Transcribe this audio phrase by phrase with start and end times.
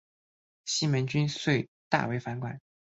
[0.65, 2.59] 西门君遂大为反感。